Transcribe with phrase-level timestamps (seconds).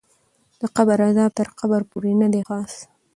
[0.61, 2.73] د قبر غذاب تر قبر پورې ندی خاص